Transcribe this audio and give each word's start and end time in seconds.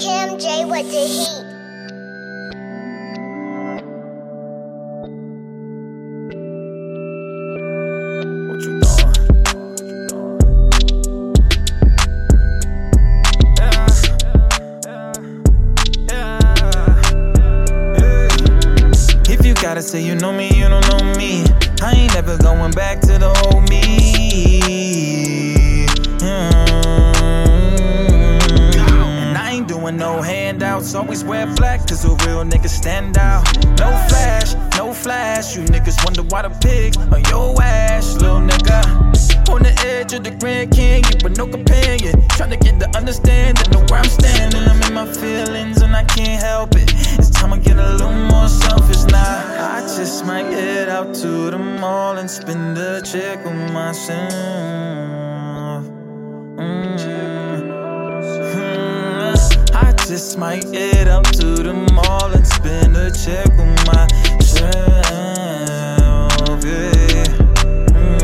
Kim 0.00 0.38
J 0.38 0.64
with 0.64 0.90
the 0.90 1.06
heat. 1.06 1.44
What 8.48 8.60
you 8.62 8.80
doing? 8.80 9.14
Yeah, 13.58 13.88
yeah, 16.08 16.40
yeah. 17.98 19.32
If 19.34 19.44
you 19.44 19.54
gotta 19.54 19.82
say 19.82 20.02
you 20.02 20.14
know 20.14 20.32
me, 20.32 20.48
you 20.56 20.68
don't 20.68 20.88
know 20.88 21.04
me. 21.18 21.44
I 21.82 21.92
ain't 21.94 22.14
never 22.14 22.38
going 22.38 22.72
back 22.72 23.00
to 23.02 23.18
the 23.18 23.28
old 23.52 23.68
me. 23.68 24.79
No 30.00 30.20
handouts, 30.22 30.94
always 30.94 31.22
wear 31.22 31.46
black, 31.56 31.86
cause 31.86 32.04
a 32.06 32.08
real 32.24 32.42
nigga 32.42 32.68
stand 32.68 33.18
out. 33.18 33.44
No 33.78 33.90
flash, 34.08 34.54
no 34.78 34.94
flash. 34.94 35.54
You 35.54 35.62
niggas 35.64 36.02
wonder 36.04 36.22
why 36.22 36.40
the 36.42 36.48
pigs 36.58 36.96
on 36.96 37.22
your 37.24 37.60
ass, 37.62 38.14
little 38.14 38.40
nigga. 38.40 38.80
On 39.50 39.62
the 39.62 39.74
edge 39.84 40.14
of 40.14 40.24
the 40.24 40.30
Grand 40.30 40.72
Canyon 40.72 41.18
with 41.22 41.36
no 41.36 41.46
companion. 41.46 42.14
Tryna 42.38 42.58
get 42.62 42.78
the 42.78 42.88
understanding 42.96 43.74
of 43.74 43.90
where 43.90 44.00
I'm 44.00 44.08
standing. 44.08 44.62
I'm 44.62 44.80
in 44.82 44.94
my 44.94 45.04
feelings 45.12 45.82
and 45.82 45.94
I 45.94 46.04
can't 46.04 46.40
help 46.40 46.76
it. 46.76 46.90
It's 47.18 47.28
time 47.28 47.52
I 47.52 47.58
get 47.58 47.76
a 47.76 47.92
little 47.92 48.12
more 48.12 48.48
selfish 48.48 49.04
now. 49.12 49.76
I 49.76 49.80
just 49.82 50.24
might 50.24 50.46
head 50.46 50.88
out 50.88 51.14
to 51.16 51.50
the 51.50 51.58
mall 51.58 52.16
and 52.16 52.30
spend 52.30 52.78
a 52.78 53.02
check 53.02 53.44
on 53.44 53.72
myself. 53.74 54.80
Just 60.10 60.36
might 60.38 60.64
head 60.74 61.06
out 61.06 61.24
to 61.24 61.54
the 61.62 61.72
mall 61.72 62.32
and 62.32 62.44
spend 62.44 62.96
a 62.96 63.12
check 63.12 63.48
on 63.50 63.72
myself. 63.86 64.74
Yeah. 66.64 67.26
Mm. 67.94 68.20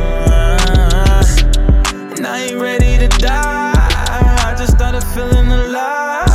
And 2.16 2.26
I 2.26 2.40
ain't 2.40 2.60
ready 2.60 2.98
to 2.98 3.06
die. 3.06 3.72
I 3.76 4.56
just 4.58 4.72
started 4.72 5.04
feeling 5.14 5.46
alive. 5.46 6.26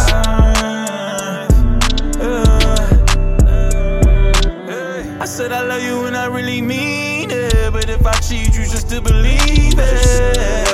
Yeah. 4.70 5.20
I 5.20 5.26
said 5.26 5.52
I 5.52 5.64
love 5.64 5.84
you 5.84 6.06
and 6.06 6.16
I 6.16 6.28
really 6.28 6.62
mean 6.62 7.30
it. 7.30 7.74
But 7.74 7.90
if 7.90 8.06
I 8.06 8.14
cheat, 8.22 8.56
you 8.56 8.64
should 8.64 8.80
still 8.80 9.02
believe 9.02 9.78
it. 9.78 10.71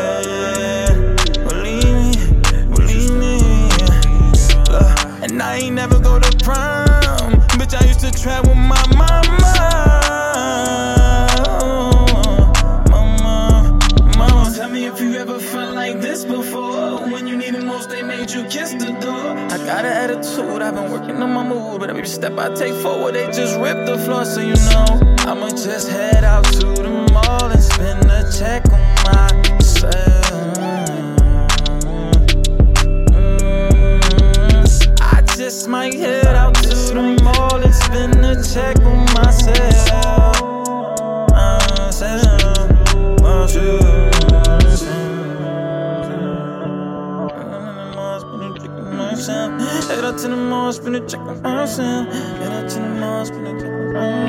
I 5.48 5.60
ain't 5.60 5.76
never 5.76 5.98
go 5.98 6.20
to 6.20 6.38
prom. 6.44 7.32
Bitch, 7.58 7.74
I 7.74 7.86
used 7.88 8.02
to 8.02 8.12
travel 8.12 8.50
with 8.50 8.58
my 8.58 8.84
mama. 9.02 9.38
Mama, 12.92 13.80
mama. 14.18 14.54
Tell 14.54 14.70
me 14.70 14.88
if 14.88 15.00
you 15.00 15.16
ever 15.16 15.40
felt 15.40 15.74
like 15.74 16.02
this 16.02 16.26
before. 16.26 17.08
When 17.10 17.28
you 17.28 17.38
needed 17.38 17.64
most, 17.64 17.90
they 17.90 18.04
made 18.04 18.30
you 18.30 18.44
kiss 18.50 18.74
the 18.74 18.92
door. 19.00 19.38
I 19.56 19.58
got 19.60 19.86
an 19.86 19.94
attitude, 20.04 20.62
I've 20.62 20.76
been 20.76 20.92
working 20.92 21.24
on 21.24 21.32
my 21.32 21.48
mood. 21.48 21.80
But 21.80 21.92
every 21.92 22.08
step 22.08 22.38
I 22.38 22.54
take 22.54 22.74
forward, 22.84 23.16
they 23.16 23.28
just 23.28 23.58
rip 23.58 23.86
the 23.86 23.98
floor. 24.00 24.26
So 24.26 24.42
you 24.42 24.58
know, 24.72 25.16
I'ma 25.32 25.48
just 25.52 25.88
head 25.88 26.17
Head 49.28 50.06
out 50.06 50.18
to 50.20 50.30
the 50.30 50.38
mall, 50.38 50.72
spend 50.72 50.96
a 50.96 51.06
check 51.06 51.20
on 51.20 51.42
myself. 51.42 52.08
Head 52.14 52.52
out 52.54 52.70
to 52.70 52.80
the 52.80 52.88
mall, 52.88 53.26
spend 53.26 53.48
a 53.48 53.52
check 53.60 53.70
on 53.70 53.94
myself. 53.94 54.27